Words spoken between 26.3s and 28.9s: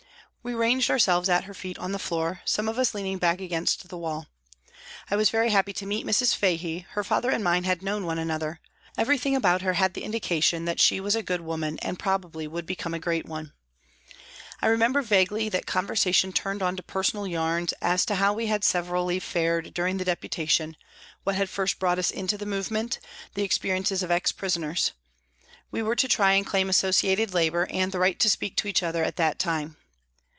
and claim associated labour and the right to speak to each